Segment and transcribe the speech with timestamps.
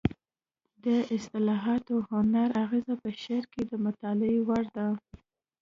[0.85, 4.87] د اصطلاحاتو هنري اغېز په شعر کې د مطالعې وړ دی